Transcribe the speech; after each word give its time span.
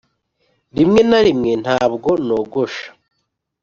rimwe 0.77 1.01
na 1.09 1.19
rimwe 1.25 1.51
ntabwo 1.63 2.09
nogosha 2.27 2.87